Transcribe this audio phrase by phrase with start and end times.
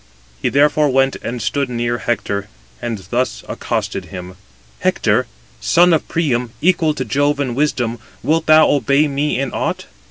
[0.41, 2.47] He therefore went and stood near Hector,
[2.81, 4.35] and thus accosted him:
[4.79, 5.27] "Hector,
[5.59, 9.85] son of Priam, equal to Jove in wisdom, wilt thou obey me in aught?